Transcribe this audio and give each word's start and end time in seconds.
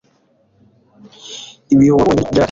ibi 1.73 1.85
wabonye 1.95 2.21
ryari 2.29 2.39